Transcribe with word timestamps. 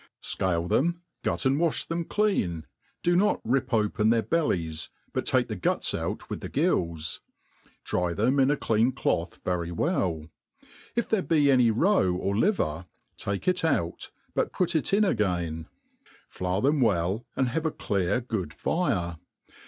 SCALE 0.19 0.67
them, 0.67 1.03
gut 1.21 1.45
and 1.45 1.59
wa(h 1.59 1.87
them 1.87 2.03
clean; 2.05 2.65
do 3.03 3.15
not 3.15 3.39
rip 3.43 3.71
open 3.71 4.09
their 4.09 4.23
bellies, 4.23 4.89
but 5.13 5.27
take 5.27 5.47
the 5.47 5.55
guts 5.55 5.93
out 5.93 6.27
with 6.27 6.39
the 6.41 6.49
gills; 6.49 7.21
dry 7.83 8.11
them 8.11 8.39
iti 8.39 8.53
a 8.53 8.57
clean 8.57 8.91
cloth 8.91 9.39
very 9.45 9.71
well: 9.71 10.25
if 10.95 11.07
there 11.07 11.21
be 11.21 11.51
any 11.51 11.69
roe 11.69 12.15
or 12.15 12.35
liver, 12.35 12.87
take 13.15 13.47
it 13.47 13.63
out, 13.63 14.09
but 14.33 14.51
put 14.51 14.75
it 14.75 14.91
in 14.91 15.03
again; 15.05 15.67
flour 16.27 16.61
them 16.61 16.81
well, 16.81 17.27
and 17.35 17.49
have 17.49 17.67
a 17.67 17.69
clear 17.69 18.19
good 18.21 18.51
fire. 18.55 19.19